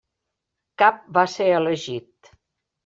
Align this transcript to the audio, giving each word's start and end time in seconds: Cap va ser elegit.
Cap 0.83 1.05
va 1.19 1.27
ser 1.37 1.51
elegit. 1.61 2.37